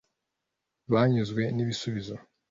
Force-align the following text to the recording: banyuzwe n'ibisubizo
banyuzwe 0.91 1.43
n'ibisubizo 1.55 2.15